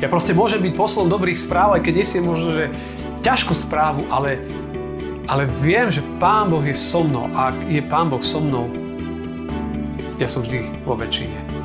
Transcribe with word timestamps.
Ja 0.00 0.08
proste 0.08 0.32
môžem 0.32 0.64
byť 0.64 0.80
poslom 0.80 1.12
dobrých 1.12 1.36
správ, 1.36 1.76
aj 1.76 1.84
keď 1.84 1.94
nesiem 2.00 2.24
možno, 2.24 2.56
že 2.56 2.72
ťažkú 3.20 3.52
správu, 3.52 4.08
ale, 4.08 4.40
ale 5.28 5.44
viem, 5.60 5.92
že 5.92 6.00
Pán 6.16 6.48
Boh 6.48 6.64
je 6.64 6.72
so 6.72 7.04
mnou 7.04 7.28
a 7.36 7.52
ak 7.52 7.68
je 7.68 7.84
Pán 7.84 8.08
Boh 8.08 8.24
so 8.24 8.40
mnou, 8.40 8.72
ja 10.16 10.24
som 10.24 10.40
vždy 10.40 10.88
vo 10.88 10.96
väčšine. 10.96 11.60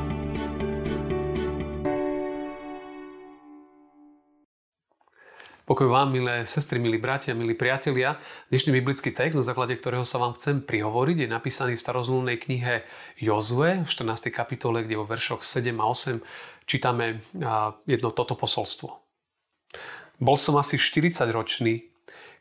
Pokoj 5.66 5.90
vám, 5.90 6.12
milé 6.14 6.46
sestry, 6.46 6.78
milí 6.78 6.94
bratia, 6.94 7.34
milí 7.34 7.56
priatelia. 7.56 8.22
Dnešný 8.54 8.70
biblický 8.70 9.10
text, 9.10 9.34
na 9.34 9.42
základe 9.42 9.74
ktorého 9.74 10.06
sa 10.06 10.22
vám 10.22 10.38
chcem 10.38 10.62
prihovoriť, 10.62 11.26
je 11.26 11.28
napísaný 11.32 11.74
v 11.74 11.82
starozmluvnej 11.82 12.38
knihe 12.38 12.86
Jozue, 13.18 13.82
v 13.82 13.90
14. 13.90 14.30
kapitole, 14.30 14.86
kde 14.86 14.94
vo 14.94 15.08
veršoch 15.08 15.42
7 15.42 15.74
a 15.80 15.90
8 15.90 16.22
čítame 16.66 17.22
jedno 17.86 18.10
toto 18.10 18.34
posolstvo. 18.34 18.90
Bol 20.18 20.36
som 20.36 20.58
asi 20.58 20.76
40 20.76 21.30
ročný, 21.30 21.88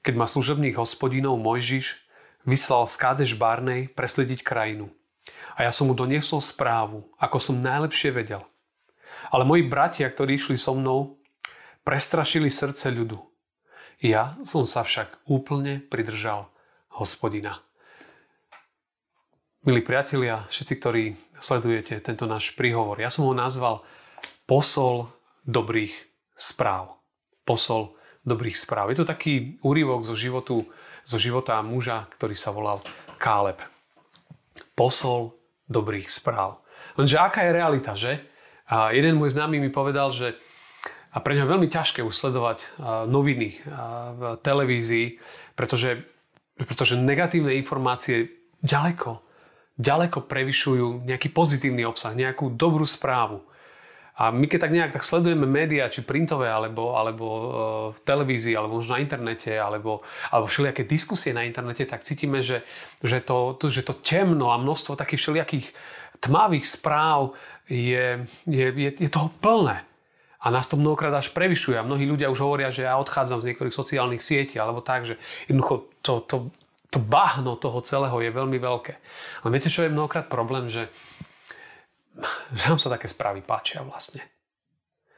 keď 0.02 0.14
ma 0.18 0.26
služobných 0.26 0.78
hospodinov 0.78 1.38
Mojžiš 1.42 2.06
vyslal 2.46 2.86
z 2.86 2.96
Kádeš 2.98 3.32
Barnej 3.38 3.90
preslediť 3.90 4.46
krajinu. 4.46 4.90
A 5.58 5.66
ja 5.66 5.72
som 5.74 5.90
mu 5.90 5.98
doniesol 5.98 6.42
správu, 6.42 7.10
ako 7.18 7.38
som 7.42 7.64
najlepšie 7.64 8.14
vedel. 8.14 8.46
Ale 9.34 9.48
moji 9.48 9.66
bratia, 9.66 10.06
ktorí 10.06 10.38
išli 10.38 10.58
so 10.60 10.78
mnou, 10.78 11.18
prestrašili 11.82 12.54
srdce 12.54 12.94
ľudu. 12.94 13.18
Ja 14.04 14.38
som 14.46 14.70
sa 14.70 14.86
však 14.86 15.26
úplne 15.26 15.82
pridržal 15.82 16.52
hospodina. 16.94 17.64
Milí 19.66 19.82
priatelia, 19.82 20.46
všetci, 20.46 20.74
ktorí 20.78 21.04
sledujete 21.42 21.98
tento 21.98 22.30
náš 22.30 22.54
príhovor, 22.54 23.02
ja 23.02 23.10
som 23.10 23.26
ho 23.26 23.34
nazval 23.34 23.82
posol 24.46 25.10
dobrých 25.46 25.94
správ. 26.34 26.98
Posol 27.46 27.94
dobrých 28.26 28.58
správ. 28.58 28.90
Je 28.90 28.98
to 29.02 29.06
taký 29.06 29.62
úryvok 29.62 30.02
zo, 30.02 30.18
životu, 30.18 30.66
zo 31.06 31.18
života 31.22 31.62
muža, 31.62 32.10
ktorý 32.18 32.34
sa 32.34 32.50
volal 32.50 32.82
Káleb. 33.22 33.62
Posol 34.74 35.38
dobrých 35.70 36.10
správ. 36.10 36.66
Lenže 36.98 37.22
aká 37.22 37.46
je 37.46 37.52
realita, 37.54 37.94
že? 37.94 38.22
A 38.66 38.90
jeden 38.94 39.18
môj 39.22 39.38
známy 39.38 39.62
mi 39.62 39.70
povedal, 39.70 40.10
že 40.10 40.38
a 41.16 41.24
pre 41.24 41.32
ňa 41.40 41.48
veľmi 41.48 41.72
ťažké 41.72 42.04
usledovať 42.04 42.76
noviny 43.08 43.64
v 44.20 44.22
televízii, 44.44 45.16
pretože, 45.56 46.04
pretože 46.60 47.00
negatívne 47.00 47.56
informácie 47.56 48.36
ďaleko, 48.60 49.24
ďaleko 49.80 50.28
prevyšujú 50.28 51.08
nejaký 51.08 51.32
pozitívny 51.32 51.88
obsah, 51.88 52.12
nejakú 52.12 52.52
dobrú 52.52 52.84
správu. 52.84 53.48
A 54.16 54.32
my 54.32 54.48
keď 54.48 54.60
tak 54.64 54.72
nejak 54.72 54.96
tak 54.96 55.04
sledujeme 55.04 55.44
médiá, 55.44 55.92
či 55.92 56.00
printové, 56.00 56.48
alebo, 56.48 56.96
alebo 56.96 57.26
e, 57.28 57.40
v 57.92 58.00
televízii, 58.08 58.56
alebo 58.56 58.80
možno 58.80 58.96
na 58.96 59.04
internete, 59.04 59.52
alebo, 59.60 60.08
alebo 60.32 60.48
všelijaké 60.48 60.88
diskusie 60.88 61.36
na 61.36 61.44
internete, 61.44 61.84
tak 61.84 62.08
cítime, 62.08 62.40
že, 62.40 62.64
že, 63.04 63.20
to, 63.20 63.60
to, 63.60 63.68
že 63.68 63.84
to 63.84 63.92
temno 63.92 64.56
a 64.56 64.62
množstvo 64.62 64.96
takých 64.96 65.20
všelijakých 65.20 65.68
tmavých 66.24 66.64
správ 66.64 67.36
je, 67.68 68.24
je, 68.48 68.66
je, 68.72 68.90
je 69.04 69.10
toho 69.12 69.36
plné. 69.44 69.84
A 70.40 70.54
nás 70.54 70.70
to 70.70 70.78
mnohokrát 70.80 71.12
až 71.12 71.34
prevyšuje. 71.34 71.76
A 71.76 71.84
mnohí 71.84 72.06
ľudia 72.08 72.32
už 72.32 72.40
hovoria, 72.40 72.70
že 72.72 72.86
ja 72.88 72.96
odchádzam 73.02 73.42
z 73.44 73.52
niektorých 73.52 73.76
sociálnych 73.76 74.24
sietí, 74.24 74.56
alebo 74.62 74.80
tak, 74.80 75.10
že 75.10 75.20
jednoducho 75.50 75.90
to, 76.00 76.14
to, 76.24 76.38
to 76.88 77.00
bahno 77.02 77.58
toho 77.60 77.82
celého 77.82 78.16
je 78.22 78.32
veľmi 78.32 78.62
veľké. 78.62 78.94
Ale 79.44 79.50
viete, 79.52 79.74
čo 79.74 79.84
je 79.84 79.92
mnohokrát 79.92 80.30
problém, 80.30 80.70
že 80.70 80.88
že 82.58 82.64
nám 82.72 82.80
sa 82.80 82.92
také 82.92 83.08
správy 83.10 83.44
páčia 83.44 83.84
vlastne. 83.84 84.24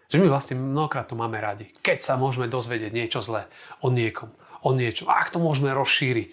Že 0.07 0.23
my 0.23 0.27
vlastne 0.31 0.55
mnohokrát 0.55 1.11
to 1.11 1.19
máme 1.19 1.35
radi. 1.35 1.67
Keď 1.83 1.99
sa 1.99 2.13
môžeme 2.15 2.47
dozvedieť 2.47 2.91
niečo 2.95 3.19
zlé 3.19 3.51
o 3.83 3.91
niekom, 3.91 4.31
o 4.63 4.71
niečom, 4.71 5.11
ak 5.11 5.35
to 5.35 5.43
môžeme 5.43 5.67
rozšíriť, 5.75 6.29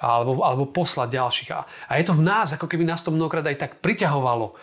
alebo, 0.00 0.40
alebo 0.40 0.64
poslať 0.70 1.08
ďalších. 1.12 1.50
A, 1.52 1.60
a 1.66 1.92
je 1.98 2.04
to 2.08 2.14
v 2.16 2.24
nás, 2.24 2.54
ako 2.54 2.70
keby 2.70 2.88
nás 2.88 3.04
to 3.04 3.12
mnohokrát 3.12 3.44
aj 3.44 3.68
tak 3.68 3.72
priťahovalo. 3.84 4.56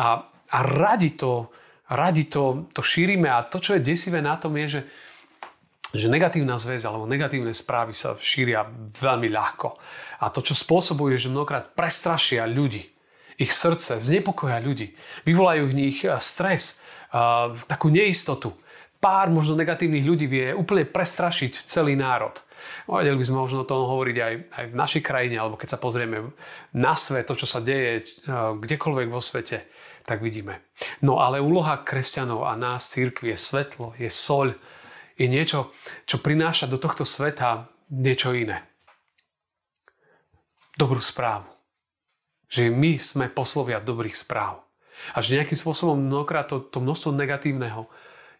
A, 0.00 0.24
a 0.30 0.58
radi 0.64 1.12
to, 1.12 1.52
radi 1.92 2.24
to, 2.30 2.70
to 2.72 2.80
šírime 2.80 3.28
a 3.28 3.44
to, 3.44 3.60
čo 3.60 3.76
je 3.76 3.84
desivé 3.84 4.24
na 4.24 4.38
tom 4.40 4.56
je, 4.56 4.80
že, 4.80 4.82
že 5.92 6.06
negatívna 6.08 6.56
zväz 6.56 6.88
alebo 6.88 7.04
negatívne 7.04 7.52
správy 7.52 7.92
sa 7.92 8.16
šíria 8.16 8.64
veľmi 8.96 9.28
ľahko. 9.28 9.76
A 10.22 10.32
to, 10.32 10.40
čo 10.40 10.56
spôsobuje, 10.56 11.20
že 11.20 11.28
mnohokrát 11.28 11.74
prestrašia 11.76 12.48
ľudí 12.48 12.95
ich 13.36 13.52
srdce, 13.52 14.00
znepokoja 14.00 14.60
ľudí. 14.60 14.96
Vyvolajú 15.28 15.68
v 15.68 15.76
nich 15.76 15.96
eh, 16.04 16.16
stres, 16.20 16.80
eh, 17.12 17.52
takú 17.68 17.92
neistotu. 17.92 18.56
Pár 18.96 19.28
možno 19.28 19.54
negatívnych 19.60 20.08
ľudí 20.08 20.26
vie 20.26 20.46
úplne 20.56 20.88
prestrašiť 20.88 21.68
celý 21.68 21.94
národ. 21.94 22.32
Vedeli 22.88 23.20
by 23.20 23.24
sme 23.28 23.44
možno 23.44 23.62
o 23.62 23.68
tom 23.68 23.84
hovoriť 23.84 24.16
aj, 24.16 24.34
aj 24.56 24.64
v 24.72 24.74
našej 24.74 25.02
krajine, 25.04 25.36
alebo 25.36 25.60
keď 25.60 25.76
sa 25.76 25.78
pozrieme 25.78 26.32
na 26.72 26.96
svet, 26.96 27.28
to, 27.28 27.36
čo 27.36 27.46
sa 27.46 27.60
deje 27.60 28.02
eh, 28.02 28.06
kdekoľvek 28.56 29.08
vo 29.12 29.20
svete, 29.20 29.68
tak 30.06 30.22
vidíme. 30.22 30.62
No 31.02 31.18
ale 31.18 31.42
úloha 31.42 31.82
kresťanov 31.82 32.46
a 32.46 32.54
nás, 32.54 32.88
církvi, 32.94 33.34
je 33.34 33.38
svetlo, 33.38 33.92
je 33.98 34.06
soľ, 34.06 34.54
je 35.18 35.26
niečo, 35.26 35.74
čo 36.06 36.22
prináša 36.22 36.70
do 36.70 36.78
tohto 36.78 37.02
sveta 37.02 37.66
niečo 37.90 38.30
iné. 38.30 38.62
Dobrú 40.78 41.02
správu. 41.02 41.55
Že 42.46 42.70
my 42.70 42.98
sme 42.98 43.26
poslovia 43.26 43.82
dobrých 43.82 44.14
správ. 44.14 44.62
A 45.12 45.20
že 45.20 45.36
nejakým 45.36 45.58
spôsobom 45.58 45.98
mnohokrát 45.98 46.48
to, 46.48 46.62
to 46.62 46.80
množstvo 46.80 47.12
negatívneho 47.12 47.90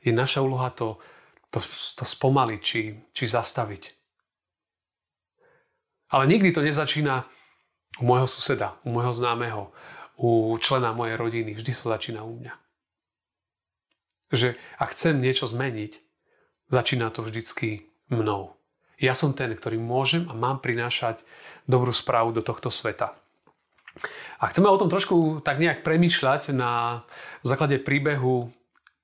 je 0.01 0.15
naša 0.15 0.41
úloha 0.41 0.73
to, 0.73 0.97
to, 1.53 1.61
to 1.99 2.05
spomaliť 2.07 2.61
či, 2.63 2.81
či 3.13 3.25
zastaviť. 3.27 3.93
Ale 6.15 6.31
nikdy 6.31 6.55
to 6.55 6.63
nezačína 6.63 7.27
u 7.99 8.03
môjho 8.07 8.29
suseda, 8.31 8.79
u 8.87 8.95
môjho 8.95 9.11
známeho, 9.11 9.75
u 10.17 10.55
člena 10.63 10.95
mojej 10.95 11.19
rodiny. 11.19 11.53
Vždy 11.59 11.73
to 11.75 11.91
začína 11.91 12.23
u 12.23 12.39
mňa. 12.39 12.55
Že 14.33 14.49
ak 14.79 14.95
chcem 14.95 15.19
niečo 15.19 15.51
zmeniť, 15.51 15.99
začína 16.71 17.11
to 17.11 17.27
vždycky 17.27 17.91
mnou. 18.11 18.55
Ja 18.97 19.13
som 19.13 19.37
ten, 19.37 19.53
ktorý 19.53 19.77
môžem 19.77 20.25
a 20.31 20.33
mám 20.33 20.65
prinášať 20.65 21.21
dobrú 21.69 21.93
správu 21.93 22.33
do 22.33 22.41
tohto 22.41 22.73
sveta. 22.73 23.13
A 24.41 24.45
chceme 24.53 24.69
o 24.69 24.77
tom 24.77 24.93
trošku 24.93 25.41
tak 25.41 25.57
nejak 25.57 25.81
premýšľať 25.81 26.53
na 26.53 27.03
základe 27.41 27.81
príbehu 27.81 28.53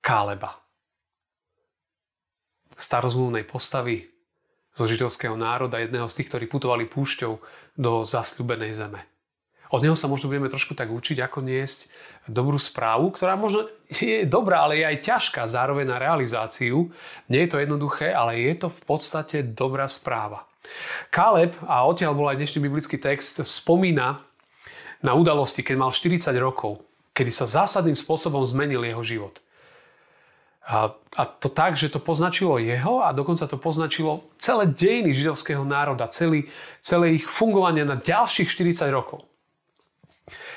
Káleba. 0.04 0.60
Starozmluvnej 2.76 3.46
postavy 3.48 4.12
zo 4.72 4.88
židovského 4.88 5.36
národa, 5.36 5.80
jedného 5.80 6.08
z 6.08 6.16
tých, 6.20 6.28
ktorí 6.32 6.44
putovali 6.48 6.88
púšťou 6.88 7.32
do 7.76 7.92
zasľubenej 8.04 8.72
zeme. 8.72 9.00
Od 9.72 9.80
neho 9.80 9.96
sa 9.96 10.04
možno 10.04 10.28
budeme 10.28 10.52
trošku 10.52 10.76
tak 10.76 10.92
učiť, 10.92 11.16
ako 11.24 11.40
niesť 11.40 11.88
dobrú 12.28 12.60
správu, 12.60 13.08
ktorá 13.08 13.40
možno 13.40 13.72
je 13.88 14.28
dobrá, 14.28 14.68
ale 14.68 14.84
je 14.84 14.84
aj 14.84 14.98
ťažká 15.00 15.42
zároveň 15.48 15.88
na 15.88 15.96
realizáciu. 15.96 16.92
Nie 17.32 17.48
je 17.48 17.56
to 17.56 17.62
jednoduché, 17.64 18.12
ale 18.12 18.36
je 18.36 18.52
to 18.60 18.68
v 18.68 18.80
podstate 18.84 19.40
dobrá 19.56 19.88
správa. 19.88 20.44
Káleb, 21.08 21.56
a 21.64 21.88
odtiaľ 21.88 22.12
bol 22.12 22.28
aj 22.28 22.36
dnešný 22.36 22.68
biblický 22.68 23.00
text, 23.00 23.40
spomína 23.48 24.20
na 25.02 25.12
udalosti, 25.18 25.66
keď 25.66 25.76
mal 25.76 25.90
40 25.90 26.30
rokov, 26.38 26.80
kedy 27.12 27.30
sa 27.34 27.44
zásadným 27.44 27.98
spôsobom 27.98 28.40
zmenil 28.46 28.86
jeho 28.86 29.02
život. 29.02 29.42
A, 30.62 30.94
a 30.94 31.22
to 31.26 31.50
tak, 31.50 31.74
že 31.74 31.90
to 31.90 31.98
poznačilo 31.98 32.62
jeho 32.62 33.02
a 33.02 33.10
dokonca 33.10 33.50
to 33.50 33.58
poznačilo 33.58 34.22
celé 34.38 34.70
dejiny 34.70 35.10
židovského 35.10 35.66
národa, 35.66 36.06
celý, 36.06 36.46
celé 36.78 37.18
ich 37.18 37.26
fungovanie 37.26 37.82
na 37.82 37.98
ďalších 37.98 38.46
40 38.46 38.86
rokov. 38.94 39.26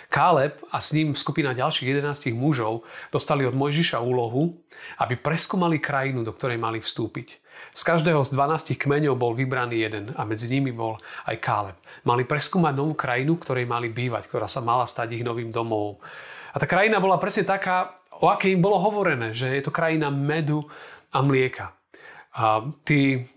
Káleb 0.09 0.61
a 0.71 0.77
s 0.79 0.93
ním 0.93 1.17
skupina 1.17 1.51
ďalších 1.55 2.01
11 2.01 2.31
mužov 2.35 2.85
dostali 3.09 3.43
od 3.45 3.57
Mojžiša 3.57 3.99
úlohu, 4.01 4.57
aby 5.01 5.17
preskúmali 5.17 5.81
krajinu, 5.81 6.21
do 6.21 6.33
ktorej 6.33 6.61
mali 6.61 6.79
vstúpiť. 6.79 7.41
Z 7.75 7.81
každého 7.83 8.23
z 8.23 8.35
12 8.35 8.75
kmeňov 8.75 9.15
bol 9.15 9.31
vybraný 9.35 9.83
jeden 9.83 10.11
a 10.15 10.27
medzi 10.27 10.51
nimi 10.51 10.71
bol 10.75 10.99
aj 11.27 11.35
Káleb. 11.39 11.77
Mali 12.03 12.27
preskúmať 12.27 12.73
novú 12.75 12.93
krajinu, 12.95 13.39
ktorej 13.39 13.67
mali 13.67 13.91
bývať, 13.91 14.27
ktorá 14.27 14.47
sa 14.47 14.63
mala 14.63 14.87
stať 14.87 15.19
ich 15.19 15.23
novým 15.23 15.51
domovom. 15.51 15.99
A 16.51 16.59
tá 16.59 16.67
krajina 16.67 17.03
bola 17.03 17.19
presne 17.19 17.43
taká, 17.43 17.99
o 18.19 18.31
akej 18.31 18.55
im 18.55 18.63
bolo 18.63 18.79
hovorené, 18.79 19.35
že 19.35 19.51
je 19.51 19.63
to 19.63 19.75
krajina 19.75 20.07
medu 20.07 20.67
a 21.11 21.19
mlieka. 21.19 21.75
A 22.35 22.63
tí, 22.83 23.27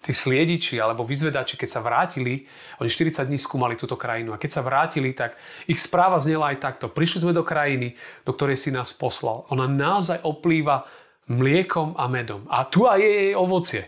tí 0.00 0.16
sliediči 0.16 0.80
alebo 0.80 1.04
vyzvedači, 1.04 1.60
keď 1.60 1.68
sa 1.68 1.80
vrátili, 1.84 2.48
oni 2.80 2.88
40 2.88 3.28
dní 3.28 3.36
skúmali 3.36 3.76
túto 3.76 4.00
krajinu 4.00 4.32
a 4.32 4.40
keď 4.40 4.50
sa 4.50 4.62
vrátili, 4.64 5.12
tak 5.12 5.36
ich 5.68 5.76
správa 5.76 6.16
znela 6.16 6.52
aj 6.52 6.60
takto. 6.60 6.88
Prišli 6.88 7.24
sme 7.24 7.36
do 7.36 7.44
krajiny, 7.44 7.94
do 8.24 8.32
ktorej 8.32 8.56
si 8.56 8.72
nás 8.72 8.96
poslal. 8.96 9.44
Ona 9.52 9.68
naozaj 9.68 10.24
oplýva 10.24 10.88
mliekom 11.28 11.94
a 12.00 12.08
medom. 12.08 12.48
A 12.48 12.64
tu 12.64 12.88
aj 12.88 12.98
je 12.98 13.12
jej 13.12 13.34
ovocie. 13.36 13.82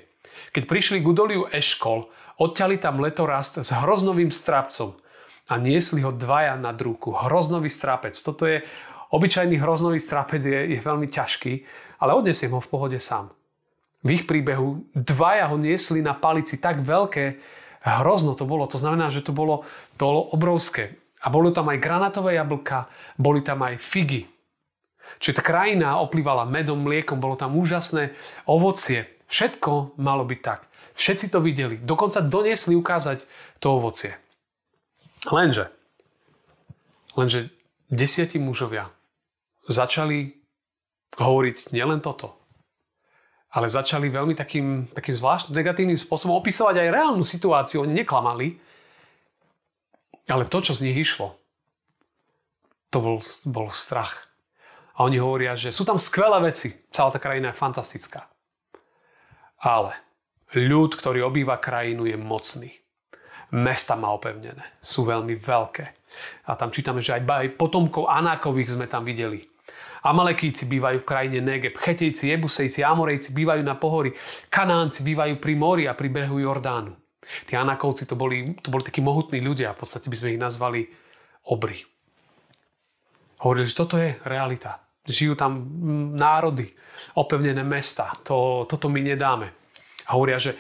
Keď 0.52 0.62
prišli 0.68 0.98
k 1.00 1.08
udoliu 1.08 1.48
Eškol, 1.48 2.06
odťali 2.36 2.76
tam 2.76 3.00
letorast 3.00 3.64
s 3.64 3.72
hroznovým 3.72 4.28
strapcom 4.28 4.94
a 5.48 5.54
niesli 5.56 6.04
ho 6.04 6.12
dvaja 6.12 6.60
na 6.60 6.76
druku. 6.76 7.16
Hroznový 7.16 7.72
strapec. 7.72 8.12
Toto 8.20 8.44
je 8.44 8.60
Obyčajný 9.12 9.60
hroznový 9.60 10.00
strapec 10.00 10.40
je, 10.40 10.56
je 10.72 10.80
veľmi 10.80 11.12
ťažký, 11.12 11.52
ale 12.00 12.16
odnesiem 12.16 12.48
ho 12.56 12.64
v 12.64 12.70
pohode 12.72 12.96
sám. 12.96 13.28
V 14.02 14.08
ich 14.18 14.26
príbehu 14.26 14.82
dvaja 14.92 15.46
ho 15.46 15.56
niesli 15.56 16.02
na 16.02 16.12
palici 16.12 16.58
tak 16.58 16.82
veľké, 16.82 17.38
hrozno 17.82 18.34
to 18.34 18.46
bolo. 18.46 18.66
To 18.66 18.78
znamená, 18.78 19.10
že 19.14 19.22
to 19.22 19.30
bolo, 19.30 19.62
to 19.94 20.02
bolo 20.06 20.20
obrovské. 20.34 20.98
A 21.22 21.30
boli 21.30 21.54
tam 21.54 21.70
aj 21.70 21.78
granatové 21.78 22.34
jablka, 22.34 22.90
boli 23.14 23.46
tam 23.46 23.62
aj 23.62 23.78
figy. 23.78 24.26
Čiže 25.22 25.38
tá 25.38 25.42
krajina 25.46 26.02
oplývala 26.02 26.42
medom, 26.50 26.82
mliekom, 26.82 27.22
bolo 27.22 27.38
tam 27.38 27.54
úžasné 27.54 28.10
ovocie. 28.50 29.06
Všetko 29.30 29.94
malo 30.02 30.26
byť 30.26 30.40
tak. 30.42 30.66
Všetci 30.98 31.30
to 31.30 31.38
videli. 31.38 31.78
Dokonca 31.78 32.20
doniesli 32.26 32.74
ukázať 32.74 33.22
to 33.62 33.78
ovocie. 33.78 34.18
Lenže, 35.30 35.70
lenže 37.14 37.54
desiatí 37.86 38.42
mužovia 38.42 38.90
začali 39.70 40.34
hovoriť 41.22 41.70
nielen 41.70 42.02
toto, 42.02 42.34
ale 43.52 43.68
začali 43.68 44.08
veľmi 44.08 44.32
takým, 44.32 44.88
takým 44.96 45.12
zvláštnym 45.12 45.60
negatívnym 45.60 46.00
spôsobom 46.00 46.40
opisovať 46.40 46.80
aj 46.80 46.88
reálnu 46.88 47.20
situáciu. 47.20 47.84
Oni 47.84 47.92
neklamali, 48.00 48.56
ale 50.32 50.48
to, 50.48 50.64
čo 50.64 50.72
z 50.72 50.88
nich 50.88 50.96
išlo, 50.96 51.36
to 52.88 52.98
bol, 53.04 53.18
bol 53.52 53.68
strach. 53.68 54.32
A 54.96 55.04
oni 55.04 55.20
hovoria, 55.20 55.52
že 55.52 55.72
sú 55.72 55.84
tam 55.84 56.00
skvelé 56.00 56.40
veci, 56.48 56.72
celá 56.88 57.12
tá 57.12 57.20
krajina 57.20 57.52
je 57.52 57.60
fantastická. 57.60 58.28
Ale 59.60 59.96
ľud, 60.56 60.96
ktorý 60.96 61.24
obýva 61.24 61.60
krajinu, 61.60 62.08
je 62.08 62.16
mocný. 62.16 62.72
Mesta 63.52 64.00
má 64.00 64.08
opevnené, 64.16 64.64
sú 64.80 65.04
veľmi 65.04 65.36
veľké. 65.36 65.84
A 66.48 66.56
tam 66.56 66.72
čítame, 66.72 67.04
že 67.04 67.16
aj, 67.16 67.56
potomkov 67.60 68.08
Anákových 68.08 68.76
sme 68.76 68.88
tam 68.88 69.04
videli. 69.04 69.51
Amalekíci 70.02 70.66
bývajú 70.66 71.02
v 71.02 71.08
krajine 71.08 71.38
Negeb, 71.38 71.78
Chetejci, 71.78 72.34
Jebusejci, 72.34 72.82
Amorejci 72.82 73.30
bývajú 73.30 73.62
na 73.62 73.78
pohori, 73.78 74.10
Kanánci 74.50 75.06
bývajú 75.06 75.38
pri 75.38 75.54
mori 75.54 75.84
a 75.86 75.94
pri 75.94 76.10
brehu 76.10 76.42
Jordánu. 76.42 76.98
Tí 77.46 77.54
Anakovci 77.54 78.02
to 78.10 78.18
boli, 78.18 78.58
to 78.58 78.74
boli 78.74 78.82
takí 78.82 78.98
mohutní 78.98 79.38
ľudia, 79.38 79.78
v 79.78 79.78
podstate 79.78 80.10
by 80.10 80.16
sme 80.18 80.34
ich 80.34 80.42
nazvali 80.42 80.90
obry. 81.54 81.86
Hovorili, 83.46 83.66
že 83.70 83.78
toto 83.78 83.94
je 83.94 84.18
realita. 84.26 84.82
Žijú 85.06 85.34
tam 85.38 85.62
mm, 85.62 86.18
národy, 86.18 86.66
opevnené 87.18 87.62
mesta. 87.62 88.14
To, 88.26 88.66
toto 88.66 88.90
my 88.90 88.98
nedáme. 89.02 89.54
A 90.06 90.18
hovoria, 90.18 90.38
že 90.38 90.58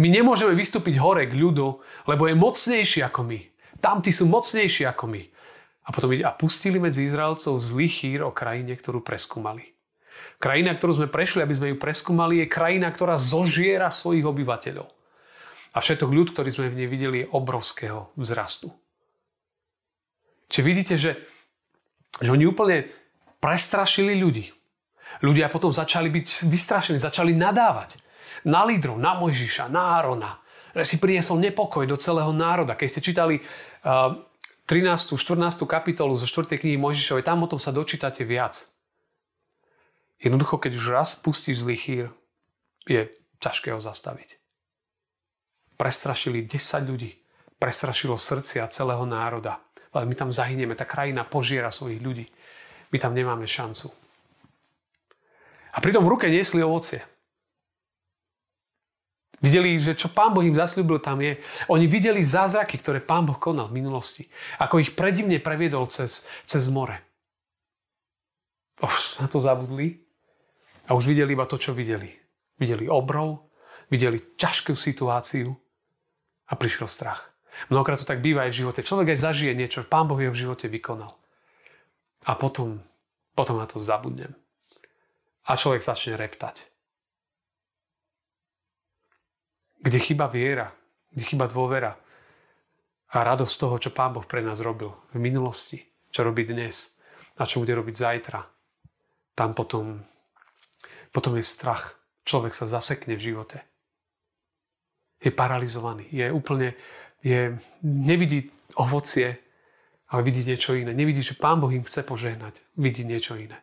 my 0.00 0.08
nemôžeme 0.08 0.56
vystúpiť 0.56 0.96
hore 0.96 1.28
k 1.28 1.36
ľudu, 1.36 1.80
lebo 2.08 2.24
je 2.24 2.34
mocnejší 2.36 3.04
ako 3.04 3.20
my. 3.28 3.40
Tamtí 3.84 4.16
sú 4.16 4.24
mocnejší 4.28 4.88
ako 4.88 5.12
my. 5.12 5.22
A 5.84 5.92
potom 5.92 6.08
a 6.16 6.32
pustili 6.32 6.80
medzi 6.80 7.04
Izraelcov 7.04 7.60
zlý 7.60 7.88
chýr 7.92 8.24
o 8.24 8.32
krajine, 8.32 8.72
ktorú 8.72 9.04
preskúmali. 9.04 9.76
Krajina, 10.40 10.72
ktorú 10.74 11.04
sme 11.04 11.08
prešli, 11.12 11.44
aby 11.44 11.54
sme 11.54 11.70
ju 11.72 11.76
preskúmali, 11.76 12.40
je 12.44 12.48
krajina, 12.48 12.88
ktorá 12.88 13.20
zožiera 13.20 13.92
svojich 13.92 14.24
obyvateľov. 14.24 14.88
A 15.74 15.78
všetok 15.82 16.10
ľud, 16.10 16.28
ktorý 16.32 16.50
sme 16.54 16.70
v 16.70 16.78
nej 16.84 16.88
videli, 16.88 17.16
je 17.24 17.32
obrovského 17.34 18.14
vzrastu. 18.16 18.70
Čiže 20.48 20.64
vidíte, 20.64 20.94
že, 20.96 21.18
že 22.22 22.30
oni 22.30 22.46
úplne 22.46 22.86
prestrašili 23.42 24.14
ľudí. 24.16 24.48
Ľudia 25.20 25.50
potom 25.50 25.74
začali 25.74 26.08
byť 26.08 26.46
vystrašení, 26.46 26.96
začali 26.96 27.34
nadávať 27.36 27.98
na 28.46 28.62
lídrov, 28.62 28.96
na 29.00 29.16
Mojžiša, 29.18 29.72
na 29.72 29.98
Árona, 29.98 30.38
že 30.74 30.94
si 30.94 30.96
priniesol 30.98 31.40
nepokoj 31.42 31.86
do 31.86 31.96
celého 31.98 32.30
národa. 32.34 32.74
Keď 32.78 32.88
ste 32.88 33.04
čítali 33.04 33.40
uh, 33.40 34.14
13. 34.64 35.20
14. 35.20 35.68
kapitolu 35.68 36.16
zo 36.16 36.24
4. 36.24 36.56
knihy 36.56 36.80
Mojžišovej, 36.80 37.24
tam 37.28 37.44
o 37.44 37.50
tom 37.50 37.60
sa 37.60 37.68
dočítate 37.68 38.24
viac. 38.24 38.64
Jednoducho, 40.16 40.56
keď 40.56 40.72
už 40.72 40.86
raz 40.88 41.12
pustíš 41.12 41.60
zlý 41.60 41.76
chýr, 41.76 42.06
je 42.88 43.12
ťažké 43.44 43.76
ho 43.76 43.80
zastaviť. 43.80 44.40
Prestrašili 45.76 46.48
10 46.48 46.88
ľudí. 46.88 47.12
Prestrašilo 47.60 48.16
srdcia 48.16 48.64
celého 48.72 49.04
národa. 49.04 49.60
Ale 49.92 50.08
my 50.08 50.14
tam 50.16 50.32
zahyneme, 50.32 50.72
tá 50.72 50.88
krajina 50.88 51.28
požiera 51.28 51.68
svojich 51.68 52.00
ľudí. 52.00 52.26
My 52.88 52.96
tam 52.96 53.12
nemáme 53.12 53.44
šancu. 53.44 53.92
A 55.74 55.78
pritom 55.82 56.08
v 56.08 56.12
ruke 56.16 56.26
niesli 56.32 56.64
ovocie. 56.64 57.04
Videli, 59.44 59.76
že 59.76 59.92
čo 59.92 60.08
Pán 60.08 60.32
Boh 60.32 60.40
im 60.40 60.56
zasľúbil 60.56 61.04
tam 61.04 61.20
je. 61.20 61.36
Oni 61.68 61.84
videli 61.84 62.24
zázraky, 62.24 62.80
ktoré 62.80 63.04
Pán 63.04 63.28
Boh 63.28 63.36
konal 63.36 63.68
v 63.68 63.76
minulosti. 63.84 64.24
Ako 64.56 64.80
ich 64.80 64.96
predivne 64.96 65.36
previedol 65.36 65.84
cez, 65.92 66.24
cez 66.48 66.64
more. 66.72 66.96
Už 68.80 69.20
na 69.20 69.28
to 69.28 69.44
zabudli 69.44 70.00
a 70.88 70.96
už 70.96 71.12
videli 71.12 71.36
iba 71.36 71.44
to, 71.44 71.60
čo 71.60 71.76
videli. 71.76 72.08
Videli 72.56 72.88
obrov, 72.88 73.52
videli 73.92 74.16
ťažkú 74.40 74.72
situáciu 74.72 75.52
a 76.48 76.52
prišiel 76.56 76.88
strach. 76.88 77.28
Mnohokrát 77.68 78.00
to 78.00 78.08
tak 78.08 78.24
býva 78.24 78.48
aj 78.48 78.56
v 78.56 78.58
živote. 78.64 78.80
Človek 78.80 79.12
aj 79.12 79.28
zažije 79.28 79.52
niečo, 79.52 79.84
Pán 79.84 80.08
Boh 80.08 80.16
v 80.16 80.32
jeho 80.32 80.36
živote 80.48 80.72
vykonal. 80.72 81.12
A 82.24 82.32
potom, 82.32 82.80
potom 83.36 83.60
na 83.60 83.68
to 83.68 83.76
zabudnem. 83.76 84.32
A 85.44 85.60
človek 85.60 85.84
začne 85.84 86.16
reptať. 86.16 86.73
Kde 89.84 89.98
chyba 90.00 90.32
viera, 90.32 90.72
kde 91.12 91.24
chyba 91.28 91.44
dôvera 91.44 91.92
a 93.12 93.22
radosť 93.22 93.54
toho, 93.60 93.76
čo 93.76 93.92
Pán 93.92 94.16
Boh 94.16 94.24
pre 94.24 94.40
nás 94.40 94.64
robil 94.64 94.90
v 95.12 95.20
minulosti, 95.20 95.84
čo 96.08 96.24
robí 96.24 96.48
dnes 96.48 96.96
a 97.36 97.44
čo 97.44 97.60
bude 97.60 97.76
robiť 97.76 97.94
zajtra. 97.94 98.40
Tam 99.36 99.52
potom, 99.52 100.00
potom 101.12 101.36
je 101.36 101.44
strach. 101.44 102.00
Človek 102.24 102.56
sa 102.56 102.64
zasekne 102.64 103.14
v 103.14 103.24
živote. 103.30 103.60
Je 105.20 105.28
paralizovaný. 105.28 106.08
Je 106.08 106.32
úplne, 106.32 106.72
je, 107.20 107.52
nevidí 107.84 108.48
ovocie, 108.80 109.36
ale 110.08 110.20
vidí 110.24 110.42
niečo 110.46 110.72
iné. 110.72 110.96
Nevidí, 110.96 111.20
že 111.20 111.36
Pán 111.36 111.60
Boh 111.60 111.70
im 111.70 111.84
chce 111.84 112.02
požehnať. 112.06 112.58
Vidí 112.80 113.04
niečo 113.04 113.36
iné. 113.36 113.60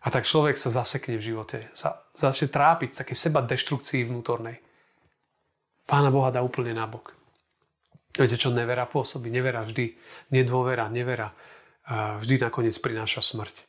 A 0.00 0.08
tak 0.08 0.24
človek 0.24 0.56
sa 0.56 0.72
zasekne 0.72 1.20
v 1.20 1.26
živote. 1.34 1.68
Sa 1.76 2.06
začne 2.16 2.48
trápiť 2.48 2.96
v 2.96 2.98
takej 3.04 3.16
seba 3.18 3.44
deštrukcii 3.44 4.08
vnútornej. 4.08 4.69
Pána 5.90 6.14
Boha 6.14 6.30
dá 6.30 6.38
úplne 6.38 6.70
nabok. 6.70 7.18
Viete, 8.14 8.38
čo 8.38 8.54
nevera 8.54 8.86
pôsobí? 8.86 9.26
Nevera 9.26 9.66
vždy, 9.66 9.90
nedôvera, 10.30 10.86
nevera 10.86 11.34
vždy 12.22 12.38
nakoniec 12.38 12.78
prináša 12.78 13.26
smrť. 13.26 13.66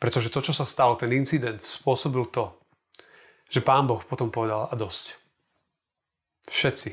Pretože 0.00 0.32
to, 0.32 0.40
čo 0.40 0.56
sa 0.56 0.64
stalo, 0.64 0.96
ten 0.96 1.12
incident 1.12 1.60
spôsobil 1.60 2.24
to, 2.32 2.56
že 3.52 3.60
pán 3.60 3.84
Boh 3.84 4.00
potom 4.00 4.32
povedal 4.32 4.72
a 4.72 4.74
dosť. 4.74 5.20
Všetci, 6.48 6.90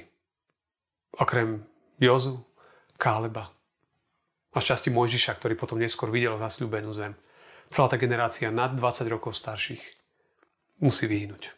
okrem 1.15 1.63
Jozu, 2.03 2.43
Káleba 2.99 3.47
a 4.51 4.57
šťastí 4.59 4.91
Mojžiša, 4.91 5.39
ktorý 5.39 5.55
potom 5.55 5.79
neskôr 5.79 6.11
videl 6.11 6.35
zasľúbenú 6.35 6.91
zem. 6.91 7.15
Celá 7.71 7.87
tá 7.87 7.95
generácia 7.95 8.51
nad 8.51 8.75
20 8.75 8.83
rokov 9.07 9.31
starších 9.37 9.79
musí 10.83 11.07
vyhnúť 11.07 11.56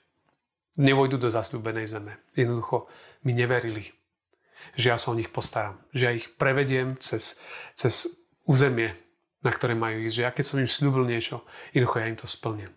nevojdu 0.77 1.17
do 1.17 1.29
zasľúbenej 1.31 1.87
zeme. 1.89 2.19
Jednoducho 2.35 2.91
mi 3.25 3.33
neverili, 3.33 3.89
že 4.75 4.93
ja 4.93 4.97
sa 4.99 5.11
o 5.11 5.17
nich 5.17 5.31
postaram, 5.31 5.79
že 5.95 6.03
ja 6.05 6.11
ich 6.11 6.29
prevediem 6.35 6.99
cez, 6.99 7.39
cez 7.73 8.05
územie, 8.45 8.93
na 9.39 9.51
ktoré 9.55 9.73
majú 9.73 10.03
ísť, 10.03 10.15
že 10.15 10.25
ja 10.25 10.31
keď 10.35 10.45
som 10.45 10.59
im 10.59 10.69
slúbil 10.69 11.07
niečo, 11.07 11.47
jednoducho 11.71 11.99
ja 11.99 12.09
im 12.11 12.19
to 12.19 12.27
splním. 12.27 12.71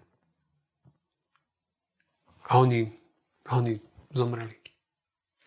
A 2.53 2.59
oni, 2.59 2.91
oni 3.49 3.81
zomreli. 4.13 4.63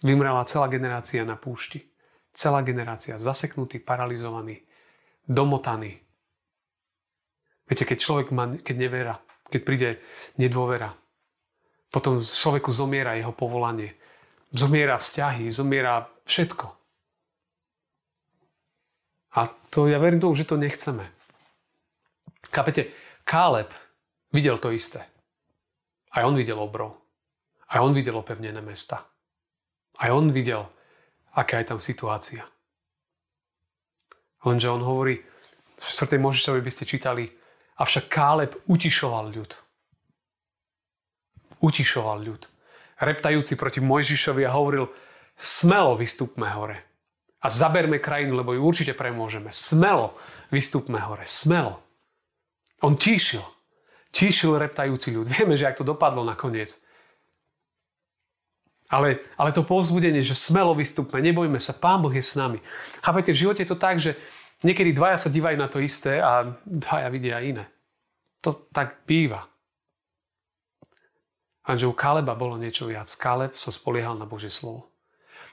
Vymrela 0.02 0.46
celá 0.46 0.68
generácia 0.68 1.26
na 1.26 1.38
púšti. 1.38 1.82
Celá 2.36 2.62
generácia 2.62 3.16
zaseknutý, 3.16 3.80
paralizovaný, 3.80 4.66
domotaný. 5.24 6.04
Viete, 7.66 7.88
keď 7.88 7.98
človek 7.98 8.28
má, 8.30 8.52
keď 8.60 8.76
nevera, 8.76 9.16
keď 9.48 9.62
príde 9.64 9.90
nedôvera, 10.38 10.94
potom 11.96 12.20
človeku 12.20 12.76
zomiera 12.76 13.16
jeho 13.16 13.32
povolanie. 13.32 13.96
Zomiera 14.52 15.00
vzťahy, 15.00 15.48
zomiera 15.48 16.04
všetko. 16.28 16.68
A 19.40 19.48
to 19.72 19.88
ja 19.88 19.96
verím 19.96 20.20
tomu, 20.20 20.36
že 20.36 20.44
to 20.44 20.60
nechceme. 20.60 21.08
Kápete, 22.52 22.92
Káleb 23.24 23.72
videl 24.36 24.60
to 24.60 24.76
isté. 24.76 25.08
Aj 26.12 26.28
on 26.28 26.36
videl 26.36 26.60
obrov. 26.60 27.00
Aj 27.72 27.80
on 27.80 27.96
videl 27.96 28.16
opevnené 28.20 28.60
mesta. 28.60 29.08
Aj 29.96 30.12
on 30.12 30.36
videl, 30.36 30.68
aká 31.32 31.64
je 31.64 31.72
tam 31.72 31.80
situácia. 31.80 32.44
Lenže 34.44 34.68
on 34.68 34.84
hovorí, 34.84 35.24
v 35.76 35.84
4. 35.84 36.20
Možišovi 36.20 36.60
by 36.60 36.72
ste 36.72 36.84
čítali, 36.88 37.32
avšak 37.80 38.12
Káleb 38.12 38.52
utišoval 38.68 39.32
ľud 39.32 39.65
utišoval 41.60 42.18
ľud. 42.24 42.42
Reptajúci 43.00 43.60
proti 43.60 43.84
Mojžišovi 43.84 44.48
a 44.48 44.56
hovoril, 44.56 44.88
smelo 45.36 46.00
vystúpme 46.00 46.48
hore 46.48 46.80
a 47.44 47.48
zaberme 47.52 48.00
krajinu, 48.00 48.40
lebo 48.40 48.56
ju 48.56 48.62
určite 48.64 48.96
premôžeme. 48.98 49.52
Smelo 49.52 50.16
vystúpme 50.50 50.98
hore, 51.04 51.28
smelo. 51.28 51.84
On 52.82 52.98
tíšil. 52.98 53.44
Tíšil 54.16 54.56
reptajúci 54.56 55.12
ľud. 55.12 55.28
Vieme, 55.36 55.60
že 55.60 55.68
ak 55.68 55.78
to 55.78 55.86
dopadlo 55.86 56.24
nakoniec. 56.26 56.82
Ale, 58.86 59.18
ale 59.34 59.50
to 59.50 59.66
povzbudenie, 59.66 60.22
že 60.22 60.38
smelo 60.38 60.78
vystúpme, 60.78 61.18
nebojme 61.18 61.58
sa, 61.58 61.74
Pán 61.74 62.06
Boh 62.06 62.14
je 62.14 62.22
s 62.22 62.38
nami. 62.38 62.62
Chápete, 63.02 63.34
v 63.34 63.42
živote 63.42 63.66
je 63.66 63.70
to 63.74 63.82
tak, 63.82 63.98
že 63.98 64.14
niekedy 64.62 64.94
dvaja 64.94 65.18
sa 65.18 65.34
dívajú 65.34 65.58
na 65.58 65.66
to 65.66 65.82
isté 65.82 66.22
a 66.22 66.54
dvaja 66.66 67.10
vidia 67.10 67.42
iné. 67.42 67.66
To 68.46 68.70
tak 68.70 69.02
býva. 69.10 69.50
Že 71.74 71.90
u 71.90 71.98
Kaleba 71.98 72.38
bolo 72.38 72.62
niečo 72.62 72.86
viac. 72.86 73.10
Kaleb 73.18 73.58
sa 73.58 73.74
spoliehal 73.74 74.14
na 74.22 74.30
Božie 74.30 74.54
slovo. 74.54 74.94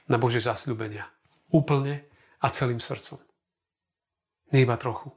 Na 0.05 0.21
Božie 0.21 0.37
zasľúbenia. 0.45 1.09
Úplne 1.49 2.05
a 2.37 2.47
celým 2.53 2.77
srdcom. 2.77 3.17
Nie 4.53 4.69
iba 4.69 4.77
trochu. 4.77 5.09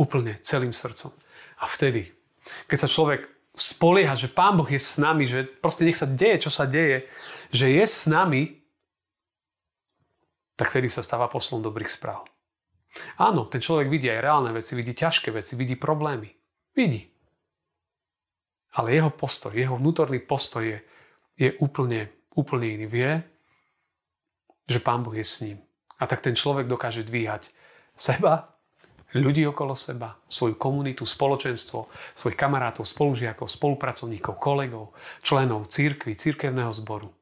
Úplne 0.00 0.40
celým 0.40 0.72
srdcom. 0.72 1.12
A 1.60 1.68
vtedy, 1.68 2.08
keď 2.66 2.86
sa 2.86 2.88
človek 2.88 3.28
spolieha, 3.54 4.16
že 4.18 4.32
Pán 4.32 4.58
Boh 4.58 4.66
je 4.66 4.80
s 4.80 4.98
nami, 4.98 5.28
že 5.28 5.46
proste 5.46 5.86
nech 5.86 6.00
sa 6.00 6.08
deje, 6.08 6.48
čo 6.48 6.50
sa 6.50 6.66
deje, 6.66 7.06
že 7.54 7.70
je 7.70 7.84
s 7.84 8.08
nami, 8.10 8.64
tak 10.58 10.74
vtedy 10.74 10.90
sa 10.90 11.02
stáva 11.02 11.30
poslom 11.30 11.62
dobrých 11.62 11.90
správ. 11.90 12.26
Áno, 13.18 13.46
ten 13.46 13.58
človek 13.58 13.90
vidí 13.90 14.06
aj 14.06 14.22
reálne 14.22 14.50
veci, 14.54 14.78
vidí 14.78 14.94
ťažké 14.94 15.34
veci, 15.34 15.58
vidí 15.58 15.74
problémy. 15.74 16.30
Vidí. 16.74 17.13
Ale 18.74 18.94
jeho 18.94 19.10
postoj, 19.10 19.54
jeho 19.54 19.78
vnútorný 19.78 20.18
postoj 20.18 20.66
je, 20.66 20.78
je 21.38 21.50
úplne, 21.62 22.10
úplne 22.34 22.74
iný. 22.74 22.86
Vie, 22.90 23.10
že 24.66 24.82
Pán 24.82 25.06
Boh 25.06 25.14
je 25.14 25.26
s 25.26 25.40
ním. 25.46 25.58
A 26.02 26.10
tak 26.10 26.26
ten 26.26 26.34
človek 26.34 26.66
dokáže 26.66 27.06
dvíhať 27.06 27.54
seba, 27.94 28.54
ľudí 29.14 29.46
okolo 29.46 29.78
seba, 29.78 30.18
svoju 30.26 30.58
komunitu, 30.58 31.06
spoločenstvo, 31.06 31.86
svojich 32.18 32.34
kamarátov, 32.34 32.82
spolužiakov, 32.82 33.46
spolupracovníkov, 33.46 34.34
kolegov, 34.42 34.90
členov 35.22 35.70
církvy, 35.70 36.18
církevného 36.18 36.74
zboru. 36.74 37.14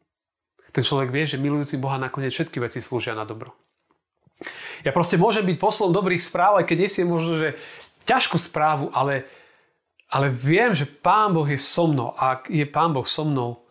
Ten 0.72 0.80
človek 0.80 1.12
vie, 1.12 1.28
že 1.28 1.36
milujúci 1.36 1.76
Boha 1.76 2.00
nakoniec 2.00 2.32
všetky 2.32 2.56
veci 2.64 2.80
slúžia 2.80 3.12
na 3.12 3.28
dobro. 3.28 3.52
Ja 4.82 4.90
proste 4.90 5.20
môžem 5.20 5.44
byť 5.44 5.60
poslom 5.60 5.92
dobrých 5.92 6.24
správ, 6.24 6.58
aj 6.58 6.66
keď 6.66 6.88
nesiem 6.88 7.06
možno, 7.06 7.36
že 7.36 7.60
ťažkú 8.08 8.40
správu, 8.40 8.88
ale, 8.96 9.28
ale 10.12 10.28
viem, 10.28 10.76
že 10.76 10.84
Pán 10.84 11.32
Boh 11.32 11.48
je 11.48 11.56
so 11.56 11.88
mnou. 11.88 12.12
A 12.20 12.36
ak 12.36 12.52
je 12.52 12.68
Pán 12.68 12.92
Boh 12.92 13.08
so 13.08 13.24
mnou, 13.24 13.64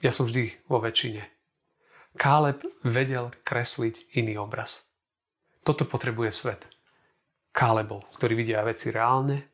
ja 0.00 0.08
som 0.08 0.24
vždy 0.24 0.56
vo 0.66 0.80
väčšine. 0.80 1.20
Káleb 2.16 2.64
vedel 2.80 3.28
kresliť 3.44 4.16
iný 4.16 4.40
obraz. 4.40 4.88
Toto 5.62 5.84
potrebuje 5.84 6.32
svet. 6.32 6.64
Kálebov, 7.52 8.08
ktorí 8.16 8.32
vidia 8.32 8.64
veci 8.64 8.88
reálne, 8.88 9.52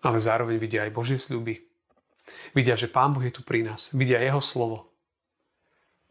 ale 0.00 0.16
zároveň 0.22 0.56
vidia 0.56 0.86
aj 0.86 0.94
Božie 0.94 1.18
sľuby. 1.18 1.58
Vidia, 2.54 2.78
že 2.78 2.88
Pán 2.88 3.12
Boh 3.12 3.26
je 3.26 3.34
tu 3.34 3.42
pri 3.42 3.66
nás. 3.66 3.90
Vidia 3.92 4.22
Jeho 4.22 4.40
slovo. 4.40 4.94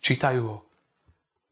Čítajú 0.04 0.42
ho. 0.44 0.58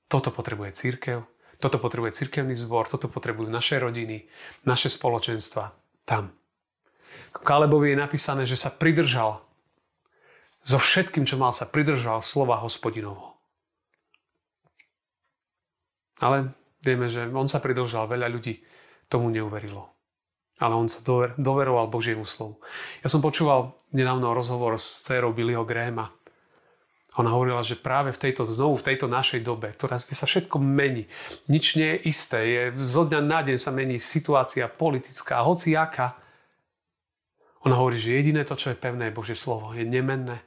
Toto 0.08 0.32
potrebuje 0.32 0.72
církev, 0.76 1.24
toto 1.60 1.82
potrebuje 1.82 2.16
církevný 2.16 2.56
zbor, 2.56 2.88
toto 2.88 3.12
potrebujú 3.12 3.52
naše 3.52 3.76
rodiny, 3.82 4.28
naše 4.64 4.88
spoločenstva. 4.88 5.74
Tam. 6.08 6.37
Kálebovi 7.44 7.94
je 7.94 8.02
napísané, 8.02 8.44
že 8.46 8.58
sa 8.58 8.74
pridržal 8.74 9.42
so 10.68 10.78
všetkým, 10.78 11.24
čo 11.24 11.40
mal, 11.40 11.56
sa 11.56 11.64
pridržal 11.64 12.20
slova 12.20 12.60
hospodinovho. 12.60 13.40
Ale 16.20 16.52
vieme, 16.82 17.08
že 17.08 17.30
on 17.30 17.48
sa 17.48 17.62
pridržal, 17.62 18.10
veľa 18.10 18.28
ľudí 18.28 18.60
tomu 19.08 19.32
neuverilo. 19.32 19.88
Ale 20.58 20.74
on 20.74 20.90
sa 20.90 21.06
dover, 21.06 21.38
doveroval 21.38 21.88
Božiemu 21.88 22.26
slovu. 22.26 22.58
Ja 23.06 23.08
som 23.08 23.22
počúval 23.22 23.78
nedávno 23.94 24.34
rozhovor 24.34 24.76
s 24.82 25.06
dcerou 25.06 25.30
Billyho 25.32 25.62
Grahama. 25.62 26.10
Ona 27.18 27.34
hovorila, 27.34 27.66
že 27.66 27.78
práve 27.78 28.14
v 28.14 28.22
tejto, 28.30 28.46
znovu 28.46 28.78
v 28.78 28.94
tejto 28.94 29.10
našej 29.10 29.42
dobe, 29.42 29.74
ktorá 29.74 29.98
sa 29.98 30.26
všetko 30.26 30.62
mení, 30.62 31.10
nič 31.50 31.74
nie 31.74 31.98
je 31.98 32.14
isté, 32.14 32.40
je, 32.46 32.62
zo 32.78 33.10
dňa 33.10 33.22
na 33.26 33.40
deň 33.42 33.58
sa 33.58 33.74
mení 33.74 33.98
situácia 33.98 34.70
politická, 34.70 35.42
hociaká. 35.42 36.18
Ona 37.66 37.80
hovorí, 37.80 37.98
že 37.98 38.14
jediné 38.14 38.46
to, 38.46 38.54
čo 38.54 38.70
je 38.74 38.78
pevné, 38.78 39.10
je 39.10 39.18
Božie 39.18 39.38
slovo, 39.38 39.74
je 39.74 39.82
nemenné. 39.82 40.44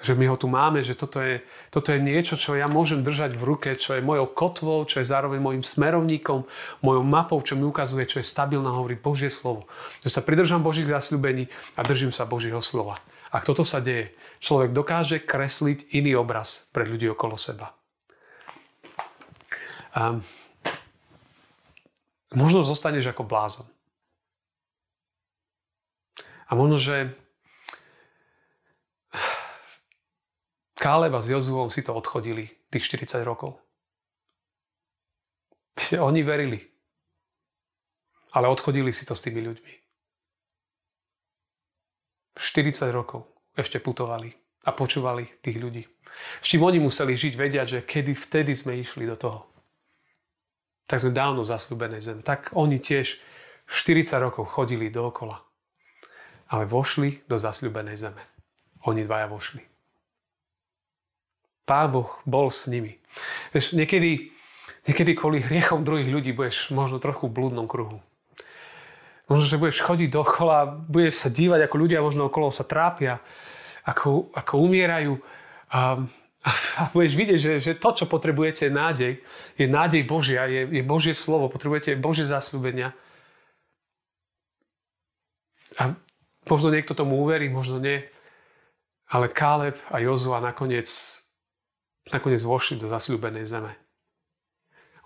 Že 0.00 0.16
my 0.16 0.32
ho 0.32 0.36
tu 0.40 0.48
máme, 0.48 0.80
že 0.80 0.96
toto 0.96 1.20
je, 1.20 1.44
toto 1.68 1.92
je 1.92 2.00
niečo, 2.00 2.32
čo 2.32 2.56
ja 2.56 2.64
môžem 2.64 3.04
držať 3.04 3.36
v 3.36 3.44
ruke, 3.44 3.68
čo 3.76 3.92
je 3.96 4.00
mojou 4.00 4.32
kotvou, 4.32 4.88
čo 4.88 5.04
je 5.04 5.08
zároveň 5.08 5.36
môjim 5.36 5.60
smerovníkom, 5.60 6.48
mojou 6.80 7.04
mapou, 7.04 7.36
čo 7.44 7.52
mi 7.52 7.68
ukazuje, 7.68 8.08
čo 8.08 8.16
je 8.16 8.24
stabilná, 8.24 8.72
hovorí 8.72 8.96
Božie 8.96 9.28
slovo. 9.28 9.68
Že 10.00 10.08
sa 10.08 10.24
pridržam 10.24 10.64
Božích 10.64 10.88
zasľúbení 10.88 11.52
a 11.76 11.84
držím 11.84 12.16
sa 12.16 12.24
Božieho 12.24 12.64
slova. 12.64 12.96
Ak 13.28 13.44
toto 13.44 13.62
sa 13.62 13.78
deje, 13.78 14.16
človek 14.40 14.72
dokáže 14.72 15.20
kresliť 15.20 15.92
iný 15.92 16.16
obraz 16.16 16.72
pre 16.72 16.88
ľudí 16.88 17.06
okolo 17.12 17.36
seba. 17.36 17.76
A 19.92 20.16
možno 22.32 22.64
zostaneš 22.64 23.12
ako 23.12 23.28
blázon. 23.28 23.66
A 26.50 26.58
možno, 26.58 26.76
že 26.82 27.14
Káleba 30.80 31.20
s 31.20 31.28
Jozuom 31.28 31.68
si 31.68 31.84
to 31.84 31.92
odchodili 31.92 32.48
tých 32.72 32.88
40 32.88 33.22
rokov. 33.22 33.60
Oni 36.08 36.24
verili. 36.24 36.58
Ale 38.32 38.48
odchodili 38.48 38.88
si 38.90 39.04
to 39.04 39.12
s 39.12 39.20
tými 39.20 39.44
ľuďmi. 39.44 39.74
40 42.40 42.88
rokov 42.96 43.28
ešte 43.52 43.76
putovali 43.78 44.32
a 44.64 44.72
počúvali 44.72 45.28
tých 45.44 45.60
ľudí. 45.60 45.84
S 46.40 46.46
čím 46.48 46.64
oni 46.64 46.80
museli 46.80 47.12
žiť, 47.12 47.34
vedia, 47.36 47.68
že 47.68 47.84
kedy 47.84 48.16
vtedy 48.16 48.56
sme 48.56 48.80
išli 48.80 49.04
do 49.04 49.20
toho. 49.20 49.52
Tak 50.88 51.04
sme 51.04 51.12
dávno 51.12 51.44
zasľúbené 51.44 52.00
zem. 52.00 52.24
Tak 52.24 52.56
oni 52.56 52.80
tiež 52.80 53.20
40 53.68 54.16
rokov 54.16 54.48
chodili 54.48 54.88
dookola. 54.88 55.49
Ale 56.50 56.66
vošli 56.66 57.22
do 57.30 57.38
zasľúbenej 57.38 57.96
zeme. 57.96 58.22
Oni 58.90 59.06
dvaja 59.06 59.30
vošli. 59.30 59.62
Pán 61.62 61.94
Boh 61.94 62.10
bol 62.26 62.50
s 62.50 62.66
nimi. 62.66 62.98
Vieš, 63.54 63.78
niekedy, 63.78 64.34
niekedy 64.90 65.14
kvôli 65.14 65.38
hriechom 65.38 65.86
druhých 65.86 66.10
ľudí 66.10 66.34
budeš 66.34 66.74
možno 66.74 66.98
trochu 66.98 67.30
v 67.30 67.34
blúdnom 67.38 67.70
kruhu. 67.70 68.02
Možno, 69.30 69.46
že 69.46 69.62
budeš 69.62 69.86
chodiť 69.86 70.10
dokola, 70.10 70.66
budeš 70.66 71.22
sa 71.22 71.30
dívať, 71.30 71.70
ako 71.70 71.76
ľudia 71.78 72.02
možno 72.02 72.26
okolo 72.26 72.50
sa 72.50 72.66
trápia, 72.66 73.22
ako, 73.86 74.34
ako 74.34 74.58
umierajú. 74.58 75.14
A, 75.70 76.02
a 76.74 76.82
budeš 76.90 77.14
vidieť, 77.14 77.38
že, 77.38 77.52
že 77.62 77.72
to, 77.78 77.94
čo 77.94 78.10
potrebujete, 78.10 78.66
je 78.66 78.74
nádej. 78.74 79.12
Je 79.54 79.66
nádej 79.70 80.02
Božia, 80.02 80.50
je, 80.50 80.66
je 80.66 80.82
Božie 80.82 81.14
slovo, 81.14 81.46
potrebujete 81.46 81.94
Božie 81.94 82.26
zásľubenia. 82.26 82.90
A 85.78 85.94
možno 86.50 86.74
niekto 86.74 86.98
tomu 86.98 87.22
uverí, 87.22 87.46
možno 87.46 87.78
nie. 87.78 88.02
Ale 89.06 89.30
Káleb 89.30 89.78
a 89.90 90.02
Jozua 90.02 90.42
nakoniec 90.42 90.90
nakoniec 92.10 92.42
vošli 92.42 92.80
do 92.80 92.90
zasľúbenej 92.90 93.46
zeme. 93.46 93.72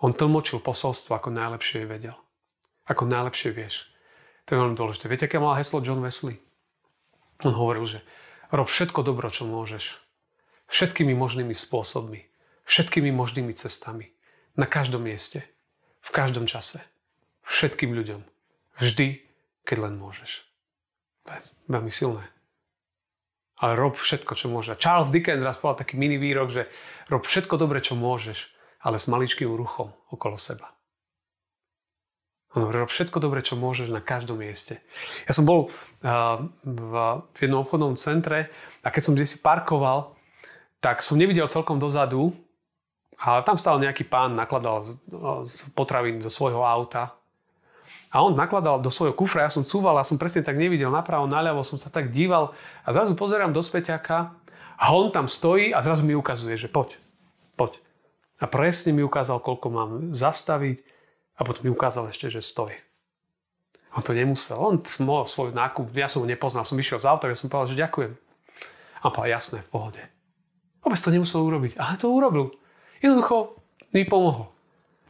On 0.00 0.12
tlmočil 0.12 0.60
posolstvo, 0.60 1.16
ako 1.16 1.32
najlepšie 1.32 1.88
vedel. 1.88 2.16
Ako 2.84 3.08
najlepšie 3.08 3.52
vieš. 3.52 3.88
To 4.44 4.56
je 4.56 4.60
veľmi 4.60 4.76
dôležité. 4.76 5.08
Viete, 5.08 5.26
aké 5.28 5.40
mal 5.40 5.56
heslo 5.56 5.80
John 5.80 6.04
Wesley? 6.04 6.36
On 7.40 7.56
hovoril, 7.56 7.88
že 7.88 7.98
rob 8.52 8.68
všetko 8.68 9.00
dobro, 9.00 9.32
čo 9.32 9.48
môžeš. 9.48 9.96
Všetkými 10.68 11.16
možnými 11.16 11.56
spôsobmi. 11.56 12.28
Všetkými 12.68 13.08
možnými 13.12 13.56
cestami. 13.56 14.12
Na 14.56 14.68
každom 14.68 15.08
mieste. 15.08 15.44
V 16.04 16.10
každom 16.12 16.44
čase. 16.44 16.84
Všetkým 17.48 17.96
ľuďom. 17.96 18.20
Vždy, 18.80 19.24
keď 19.64 19.88
len 19.88 19.94
môžeš. 19.96 20.44
Veľmi 21.68 21.92
silné 21.92 22.34
ale 23.64 23.78
rob 23.78 23.94
všetko, 23.94 24.34
čo 24.34 24.50
môžeš. 24.50 24.76
Charles 24.76 25.08
Dickens 25.08 25.40
raz 25.40 25.56
povedal 25.56 25.86
taký 25.86 25.94
mini 25.94 26.18
výrok, 26.18 26.50
že 26.50 26.68
rob 27.08 27.22
všetko 27.22 27.54
dobre, 27.54 27.78
čo 27.78 27.94
môžeš, 27.94 28.50
ale 28.82 28.98
s 28.98 29.06
maličkým 29.06 29.48
ruchom 29.48 29.94
okolo 30.10 30.36
seba. 30.36 30.74
On 32.54 32.62
hovorí, 32.62 32.84
rob 32.84 32.90
všetko 32.90 33.18
dobre, 33.18 33.42
čo 33.42 33.58
môžeš 33.58 33.90
na 33.90 34.04
každom 34.04 34.38
mieste. 34.38 34.78
Ja 35.26 35.34
som 35.34 35.42
bol 35.42 35.70
uh, 35.70 36.38
v 36.62 37.36
jednom 37.40 37.66
obchodnom 37.66 37.98
centre 37.98 38.52
a 38.84 38.92
keď 38.92 39.02
som 39.02 39.14
si 39.18 39.38
parkoval, 39.42 40.14
tak 40.78 41.02
som 41.02 41.18
nevidel 41.18 41.50
celkom 41.50 41.80
dozadu, 41.80 42.36
ale 43.18 43.42
tam 43.48 43.58
stál 43.58 43.80
nejaký 43.80 44.06
pán, 44.06 44.36
nakladal 44.36 44.84
z, 44.84 45.00
z 45.48 45.54
potravín 45.72 46.20
do 46.20 46.28
svojho 46.28 46.62
auta 46.62 47.16
a 48.14 48.22
on 48.22 48.38
nakladal 48.38 48.78
do 48.78 48.94
svojho 48.94 49.10
kufra, 49.10 49.42
ja 49.42 49.50
som 49.50 49.66
cúval 49.66 49.98
a 49.98 50.06
som 50.06 50.14
presne 50.14 50.46
tak 50.46 50.54
nevidel 50.54 50.86
napravo, 50.86 51.26
naľavo, 51.26 51.66
som 51.66 51.82
sa 51.82 51.90
tak 51.90 52.14
díval 52.14 52.54
a 52.86 52.88
zrazu 52.94 53.18
pozerám 53.18 53.50
do 53.50 53.58
späťaka 53.58 54.30
a 54.78 54.84
on 54.94 55.10
tam 55.10 55.26
stojí 55.26 55.74
a 55.74 55.82
zrazu 55.82 56.06
mi 56.06 56.14
ukazuje, 56.14 56.54
že 56.54 56.70
poď, 56.70 56.94
poď. 57.58 57.82
A 58.38 58.46
presne 58.46 58.94
mi 58.94 59.02
ukázal, 59.02 59.42
koľko 59.42 59.66
mám 59.66 59.90
zastaviť 60.14 60.86
a 61.34 61.40
potom 61.42 61.66
mi 61.66 61.74
ukázal 61.74 62.14
ešte, 62.14 62.30
že 62.30 62.38
stojí. 62.38 62.78
A 63.90 63.98
On 63.98 64.06
to 64.06 64.14
nemusel. 64.14 64.58
On 64.58 64.78
mohol 65.02 65.26
svoj 65.26 65.50
nákup, 65.50 65.90
ja 65.94 66.06
som 66.06 66.22
ho 66.22 66.30
nepoznal, 66.30 66.62
som 66.62 66.78
išiel 66.78 67.02
z 67.02 67.10
auta, 67.10 67.26
ja 67.26 67.38
som 67.38 67.50
povedal, 67.50 67.74
že 67.74 67.82
ďakujem. 67.82 68.12
A 69.02 69.10
povedal, 69.10 69.38
jasné, 69.38 69.58
v 69.66 69.70
pohode. 69.74 70.02
Vôbec 70.82 70.98
to 71.02 71.10
nemusel 71.10 71.42
urobiť, 71.42 71.78
ale 71.78 71.98
to 71.98 72.10
urobil. 72.10 72.54
Jednoducho 73.02 73.58
mi 73.90 74.06
pomohol. 74.06 74.50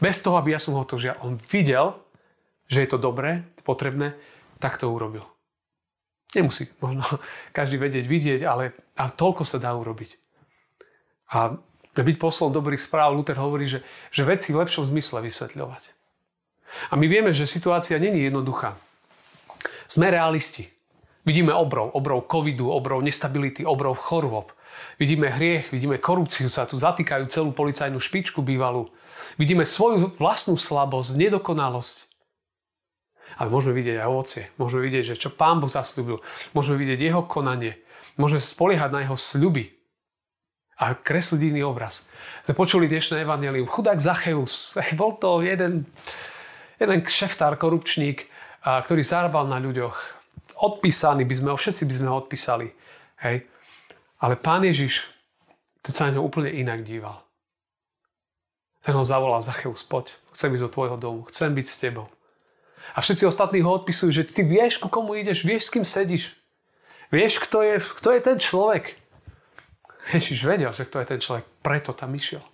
Bez 0.01 0.21
toho, 0.21 0.37
aby 0.37 0.57
ja 0.57 0.61
som 0.61 0.77
ho 0.77 0.85
to 0.85 1.01
žial. 1.01 1.17
On 1.25 1.37
videl, 1.37 1.97
že 2.69 2.83
je 2.85 2.89
to 2.89 2.99
dobré, 2.99 3.45
potrebné, 3.65 4.17
tak 4.59 4.81
to 4.81 4.89
urobil. 4.89 5.25
Nemusí 6.35 6.67
možno 6.83 7.07
každý 7.57 7.79
vedieť, 7.79 8.05
vidieť, 8.11 8.41
ale, 8.43 8.75
ale 8.99 9.11
toľko 9.15 9.47
sa 9.47 9.63
dá 9.63 9.71
urobiť. 9.77 10.19
A 11.35 11.57
byť 11.95 12.17
poslom 12.19 12.51
dobrých 12.51 12.83
správ, 12.83 13.15
Luther 13.15 13.39
hovorí, 13.39 13.71
že, 13.71 13.87
že 14.11 14.27
veci 14.27 14.51
v 14.51 14.67
lepšom 14.67 14.91
zmysle 14.91 15.23
vysvetľovať. 15.23 15.95
A 16.91 16.99
my 16.99 17.07
vieme, 17.07 17.31
že 17.31 17.47
situácia 17.47 18.03
není 18.03 18.27
jednoduchá. 18.27 18.75
Sme 19.87 20.11
realisti. 20.11 20.67
Vidíme 21.25 21.55
obrov, 21.55 21.95
obrov 21.97 22.29
covidu, 22.29 22.69
obrov 22.69 23.01
nestability, 23.01 23.65
obrov 23.65 23.97
chorôb. 23.97 24.53
Vidíme 24.99 25.31
hriech, 25.31 25.71
vidíme 25.71 26.03
korupciu, 26.03 26.51
sa 26.51 26.67
tu 26.67 26.77
zatýkajú 26.77 27.31
celú 27.31 27.51
policajnú 27.55 28.03
špičku 28.03 28.43
bývalú. 28.43 28.91
Vidíme 29.39 29.63
svoju 29.63 30.19
vlastnú 30.19 30.59
slabosť, 30.59 31.15
nedokonalosť. 31.15 32.14
Ale 33.39 33.51
môžeme 33.51 33.75
vidieť 33.75 34.03
aj 34.03 34.09
ovocie. 34.09 34.43
Môžeme 34.61 34.87
vidieť, 34.87 35.15
že 35.15 35.21
čo 35.21 35.31
Pán 35.35 35.59
Boh 35.59 35.71
zaslúbil. 35.71 36.23
Môžeme 36.55 36.79
vidieť 36.79 37.11
jeho 37.11 37.23
konanie. 37.27 37.79
Môžeme 38.15 38.39
spoliehať 38.39 38.91
na 38.95 39.01
jeho 39.03 39.19
sľuby. 39.19 39.75
A 40.79 40.95
kresliť 40.95 41.55
iný 41.55 41.67
obraz. 41.67 42.11
Sme 42.47 42.59
počuli 42.59 42.91
dnešné 42.91 43.23
evanelium. 43.23 43.67
Chudák 43.67 43.99
Zacheus. 43.99 44.75
Bol 44.99 45.19
to 45.19 45.43
jeden, 45.43 45.87
jeden 46.79 47.01
kšeftár, 47.03 47.59
korupčník, 47.59 48.27
ktorý 48.63 49.03
zarábal 49.03 49.51
na 49.51 49.59
ľuďoch. 49.59 49.97
Odpísaný 50.55 51.27
by 51.27 51.35
sme 51.35 51.49
ho, 51.51 51.57
všetci 51.59 51.83
by 51.91 51.95
sme 51.99 52.09
ho 52.11 52.17
odpísali. 52.23 52.71
Hej. 53.23 53.47
Ale 54.23 54.35
pán 54.39 54.63
Ježiš, 54.63 55.03
ten 55.83 55.93
sa 55.93 56.09
na 56.09 56.17
ňo 56.17 56.25
úplne 56.25 56.49
inak 56.49 56.87
díval. 56.87 57.21
Ten 58.85 58.95
ho 58.95 59.05
zavolal, 59.05 59.41
Zacheus, 59.41 59.81
poď, 59.81 60.13
chcem 60.37 60.53
ísť 60.53 60.65
do 60.69 60.73
tvojho 60.73 60.97
domu, 61.01 61.25
chcem 61.33 61.57
byť 61.57 61.67
s 61.67 61.81
tebou. 61.81 62.07
A 62.93 63.01
všetci 63.01 63.25
ostatní 63.25 63.65
ho 63.65 63.73
odpisujú, 63.73 64.13
že 64.13 64.29
ty 64.29 64.45
vieš, 64.45 64.77
ku 64.77 64.93
komu 64.93 65.17
ideš, 65.17 65.49
vieš, 65.49 65.67
s 65.67 65.73
kým 65.73 65.89
sedíš. 65.89 66.29
Vieš, 67.09 67.41
kto 67.41 67.65
je, 67.65 67.81
kto 67.81 68.09
je 68.13 68.21
ten 68.21 68.37
človek. 68.37 69.01
Ježiš 70.13 70.45
vedel, 70.45 70.69
že 70.77 70.85
kto 70.85 71.01
je 71.01 71.07
ten 71.09 71.21
človek, 71.21 71.45
preto 71.65 71.97
tam 71.97 72.13
išiel. 72.13 72.45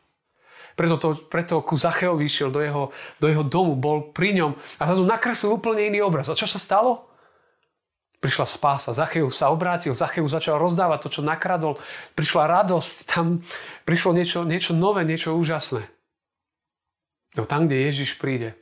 Preto, 0.78 0.96
to, 0.96 1.08
preto 1.26 1.58
ku 1.60 1.74
Zacheovi 1.74 2.24
išiel 2.24 2.54
do 2.54 2.62
jeho, 2.62 2.94
do 3.18 3.26
jeho 3.26 3.42
domu, 3.42 3.74
bol 3.74 4.14
pri 4.14 4.38
ňom 4.38 4.54
a 4.78 4.82
zrazu 4.86 5.02
nakreslil 5.02 5.58
úplne 5.58 5.90
iný 5.90 6.06
obraz. 6.06 6.30
A 6.30 6.38
čo 6.38 6.46
sa 6.46 6.62
stalo? 6.62 7.10
Prišla 8.20 8.46
spása, 8.46 8.92
Zacheus 8.92 9.40
sa 9.40 9.48
obrátil, 9.48 9.96
Zacheus 9.96 10.30
začal 10.30 10.60
rozdávať 10.60 11.08
to, 11.08 11.08
čo 11.18 11.20
nakradol. 11.24 11.80
Prišla 12.14 12.44
radosť, 12.48 12.94
tam 13.08 13.40
prišlo 13.88 14.12
niečo, 14.12 14.44
niečo 14.44 14.76
nové, 14.76 15.02
niečo 15.08 15.32
úžasné. 15.34 15.84
No 17.34 17.48
tam, 17.48 17.64
kde 17.64 17.88
Ježiš 17.88 18.20
príde, 18.20 18.59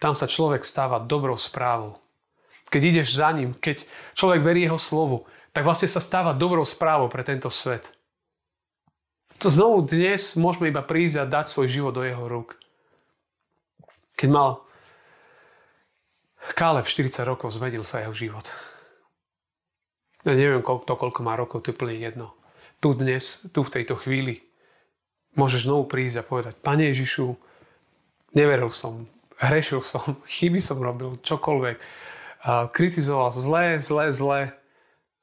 tam 0.00 0.16
sa 0.16 0.24
človek 0.24 0.64
stáva 0.64 0.98
dobrou 0.98 1.36
správou. 1.36 2.00
Keď 2.72 2.82
ideš 2.82 3.20
za 3.20 3.28
ním, 3.36 3.52
keď 3.52 3.84
človek 4.16 4.40
verí 4.40 4.64
jeho 4.64 4.80
slovu, 4.80 5.28
tak 5.52 5.66
vlastne 5.66 5.90
sa 5.90 6.00
stáva 6.00 6.32
dobrou 6.32 6.64
správou 6.64 7.12
pre 7.12 7.20
tento 7.20 7.52
svet. 7.52 7.84
To 9.44 9.52
znovu 9.52 9.84
dnes 9.84 10.38
môžeme 10.40 10.72
iba 10.72 10.80
prísť 10.80 11.16
a 11.20 11.30
dať 11.30 11.52
svoj 11.52 11.68
život 11.68 11.92
do 11.96 12.06
jeho 12.06 12.24
rúk. 12.24 12.56
Keď 14.16 14.28
mal 14.32 14.64
Káleb 16.56 16.88
40 16.88 17.24
rokov, 17.28 17.52
zmenil 17.52 17.84
sa 17.84 18.00
jeho 18.00 18.16
život. 18.16 18.48
Ja 20.24 20.36
neviem, 20.36 20.64
to, 20.64 20.92
koľko 20.96 21.20
má 21.24 21.36
rokov, 21.36 21.64
to 21.64 21.72
je 21.72 21.76
úplne 21.76 21.96
jedno. 21.96 22.36
Tu 22.80 22.92
dnes, 22.96 23.20
tu 23.52 23.60
v 23.64 23.72
tejto 23.72 23.96
chvíli, 23.96 24.44
môžeš 25.36 25.68
znovu 25.68 25.88
prísť 25.88 26.20
a 26.20 26.26
povedať, 26.26 26.54
Pane 26.60 26.92
Ježišu, 26.92 27.36
neveril 28.36 28.72
som, 28.72 29.08
hrešil 29.40 29.80
som, 29.80 30.20
chyby 30.28 30.60
som 30.60 30.78
robil, 30.78 31.16
čokoľvek. 31.24 31.76
Kritizoval 32.72 33.32
zlé, 33.36 33.80
zlé, 33.80 34.12
zlé, 34.12 34.40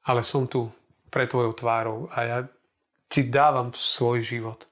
ale 0.02 0.20
som 0.26 0.46
tu 0.46 0.70
pre 1.08 1.24
tvojou 1.24 1.54
tvárou 1.54 1.98
a 2.12 2.18
ja 2.22 2.38
ti 3.08 3.24
dávam 3.24 3.72
svoj 3.72 4.20
život. 4.20 4.68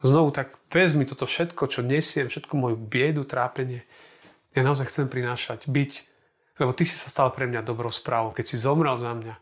Znovu 0.00 0.32
tak 0.32 0.56
vezmi 0.72 1.04
toto 1.04 1.28
všetko, 1.28 1.68
čo 1.68 1.80
nesiem, 1.84 2.28
všetko 2.30 2.54
moju 2.56 2.76
biedu, 2.76 3.24
trápenie. 3.24 3.84
Ja 4.56 4.64
naozaj 4.64 4.88
chcem 4.88 5.12
prinášať, 5.12 5.68
byť, 5.68 5.92
lebo 6.62 6.72
ty 6.72 6.88
si 6.88 6.96
sa 6.96 7.12
stal 7.12 7.28
pre 7.32 7.44
mňa 7.44 7.60
dobrou 7.66 7.92
správou, 7.92 8.32
keď 8.32 8.44
si 8.44 8.56
zomrel 8.56 8.96
za 8.96 9.12
mňa. 9.12 9.34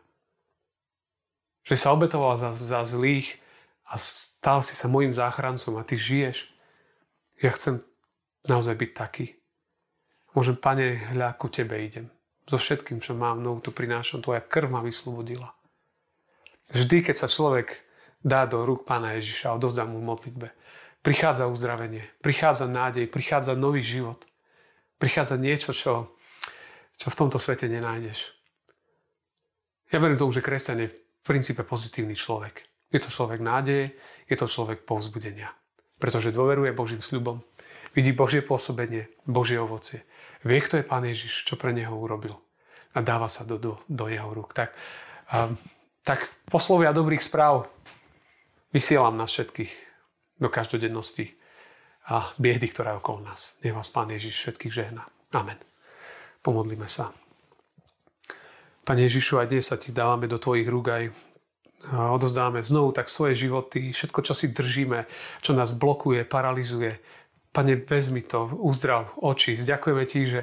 Že 1.65 1.75
sa 1.79 1.89
obetoval 1.95 2.37
za, 2.39 2.51
za 2.51 2.83
zlých 2.83 3.39
a 3.87 3.97
stal 3.99 4.61
si 4.67 4.75
sa 4.75 4.91
mojim 4.91 5.15
záchrancom 5.15 5.79
a 5.79 5.87
ty 5.87 5.95
žiješ. 5.95 6.51
Ja 7.39 7.55
chcem 7.55 7.83
naozaj 8.49 8.75
byť 8.77 8.91
taký. 8.93 9.27
Môžem, 10.35 10.59
pane, 10.59 10.99
hľa, 11.15 11.39
ku 11.39 11.47
tebe 11.49 11.79
idem. 11.79 12.11
So 12.45 12.61
všetkým, 12.61 13.01
čo 13.01 13.17
mám, 13.17 13.41
mnou 13.41 13.63
tu 13.65 13.73
prinášam, 13.73 14.21
tvoja 14.21 14.45
krv 14.45 14.69
ma 14.69 14.81
vyslobodila. 14.85 15.55
Vždy, 16.75 17.05
keď 17.05 17.17
sa 17.17 17.29
človek 17.29 17.85
dá 18.21 18.45
do 18.45 18.65
rúk 18.65 18.85
pána 18.89 19.17
Ježiša 19.17 19.53
a 19.53 19.57
odovzdá 19.57 19.85
mu 19.85 20.01
modlitbe, 20.01 20.53
prichádza 21.05 21.49
uzdravenie, 21.49 22.09
prichádza 22.25 22.65
nádej, 22.69 23.09
prichádza 23.09 23.53
nový 23.57 23.85
život. 23.85 24.25
Prichádza 24.97 25.37
niečo, 25.37 25.77
čo, 25.77 26.17
čo 26.97 27.07
v 27.13 27.19
tomto 27.19 27.37
svete 27.37 27.69
nenájdeš. 27.69 28.33
Ja 29.93 30.01
verím 30.01 30.17
tomu, 30.17 30.33
že 30.33 30.41
kresťan 30.41 30.81
je 30.81 30.89
v 30.89 30.97
princípe 31.21 31.61
pozitívny 31.61 32.17
človek. 32.17 32.65
Je 32.89 33.01
to 33.03 33.13
človek 33.13 33.43
nádeje, 33.43 33.93
je 34.31 34.37
to 34.39 34.49
človek 34.49 34.89
povzbudenia. 34.89 35.53
Pretože 36.01 36.33
dôveruje 36.33 36.73
Božím 36.73 37.05
sľubom, 37.05 37.43
Vidí 37.95 38.11
Božie 38.11 38.43
pôsobenie, 38.43 39.07
Božie 39.23 39.55
ovocie. 39.63 40.03
Vie, 40.43 40.59
kto 40.59 40.83
je 40.83 40.85
Pán 40.85 41.07
Ježiš, 41.07 41.47
čo 41.47 41.55
pre 41.55 41.71
neho 41.71 41.95
urobil. 41.95 42.35
A 42.95 42.99
dáva 43.01 43.31
sa 43.31 43.47
do, 43.47 43.55
do, 43.55 43.73
do 43.87 44.11
jeho 44.11 44.27
rúk. 44.35 44.51
Tak, 44.51 44.75
um, 45.31 45.55
tak 46.03 46.27
poslovia 46.51 46.91
dobrých 46.91 47.23
správ 47.23 47.71
vysielam 48.75 49.15
nás 49.15 49.31
všetkých 49.31 49.73
do 50.43 50.51
každodennosti 50.51 51.39
a 52.11 52.35
biedy, 52.37 52.67
ktorá 52.75 52.99
je 52.99 53.01
okolo 53.01 53.23
nás. 53.23 53.63
Nech 53.63 53.73
vás 53.73 53.87
Pán 53.95 54.11
Ježiš 54.11 54.43
všetkých 54.43 54.75
žehná. 54.75 55.07
Amen. 55.31 55.57
Pomodlíme 56.43 56.91
sa. 56.91 57.15
Pane 58.85 59.07
Ježišu, 59.07 59.41
aj 59.41 59.49
dnes 59.49 59.65
sa 59.65 59.81
ti 59.81 59.95
dávame 59.95 60.29
do 60.29 60.37
tvojich 60.37 60.69
rúk 60.69 60.93
aj 60.93 61.05
odozdáme 61.93 62.65
znovu 62.65 62.97
tak 62.97 63.13
svoje 63.13 63.37
životy, 63.37 63.93
všetko, 63.93 64.21
čo 64.25 64.33
si 64.33 64.49
držíme, 64.49 65.05
čo 65.45 65.53
nás 65.53 65.77
blokuje, 65.77 66.25
paralizuje, 66.25 66.97
Pane, 67.55 67.79
vezmi 67.87 68.27
to, 68.27 68.51
uzdrav 68.59 69.15
oči. 69.23 69.55
Ďakujeme 69.55 70.05
ti, 70.11 70.27
že, 70.27 70.43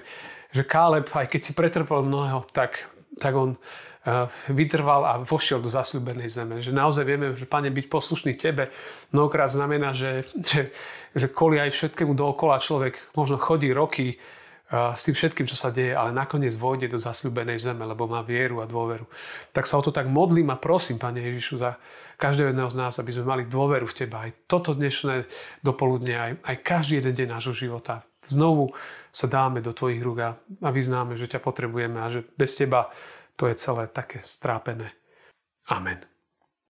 že 0.56 0.64
Káleb, 0.64 1.12
aj 1.12 1.28
keď 1.28 1.42
si 1.44 1.52
pretrpel 1.52 2.08
mnoho, 2.08 2.48
tak, 2.56 2.88
tak 3.20 3.36
on 3.36 3.60
uh, 3.60 4.32
vytrval 4.48 5.04
a 5.04 5.14
vošiel 5.20 5.60
do 5.60 5.68
zasľúbenej 5.68 6.32
zeme. 6.32 6.64
Že 6.64 6.72
naozaj 6.72 7.04
vieme, 7.04 7.36
že 7.36 7.44
Pane, 7.44 7.68
byť 7.68 7.86
poslušný 7.92 8.40
Tebe 8.40 8.72
mnohokrát 9.12 9.52
znamená, 9.52 9.92
že, 9.92 10.24
že, 10.40 10.72
že 11.12 11.28
kvôli 11.28 11.60
aj 11.60 11.76
všetkému 11.76 12.16
dookola 12.16 12.64
človek 12.64 12.96
možno 13.12 13.36
chodí 13.36 13.76
roky, 13.76 14.16
s 14.72 15.04
tým 15.04 15.12
všetkým, 15.12 15.44
čo 15.44 15.60
sa 15.60 15.68
deje, 15.68 15.92
ale 15.92 16.16
nakoniec 16.16 16.56
vojde 16.56 16.88
do 16.88 16.96
zasľúbenej 16.96 17.60
zeme, 17.60 17.84
lebo 17.84 18.08
má 18.08 18.24
vieru 18.24 18.64
a 18.64 18.70
dôveru. 18.70 19.04
Tak 19.52 19.68
sa 19.68 19.76
o 19.76 19.84
to 19.84 19.92
tak 19.92 20.08
modlím 20.08 20.48
a 20.48 20.56
prosím, 20.56 20.96
Pane 20.96 21.20
Ježišu, 21.20 21.60
za 21.60 21.76
každého 22.16 22.56
jedného 22.56 22.72
z 22.72 22.80
nás, 22.80 22.96
aby 22.96 23.12
sme 23.12 23.28
mali 23.28 23.44
dôveru 23.52 23.84
v 23.84 23.98
Teba. 24.00 24.24
Aj 24.24 24.32
toto 24.48 24.72
dnešné 24.72 25.28
dopoludne, 25.60 26.16
aj, 26.16 26.32
aj 26.48 26.56
každý 26.64 27.04
jeden 27.04 27.14
deň 27.20 27.28
nášho 27.36 27.52
života. 27.52 28.08
Znovu 28.24 28.72
sa 29.12 29.28
dáme 29.28 29.60
do 29.60 29.76
Tvojich 29.76 30.00
rúk 30.00 30.24
a 30.24 30.70
vyznáme, 30.72 31.20
že 31.20 31.28
ťa 31.28 31.44
potrebujeme 31.44 32.00
a 32.00 32.08
že 32.08 32.24
bez 32.40 32.56
Teba 32.56 32.88
to 33.36 33.52
je 33.52 33.60
celé 33.60 33.92
také 33.92 34.24
strápené. 34.24 34.96
Amen. 35.68 36.11